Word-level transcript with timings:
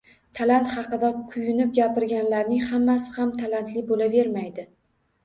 Talant 0.37 0.69
haqida 0.75 1.09
kuyunib 1.33 1.75
gapirganlarning 1.79 2.63
hammasi 2.71 3.13
ham 3.19 3.35
talantli 3.43 3.85
bo`lavermaydi 3.93 4.67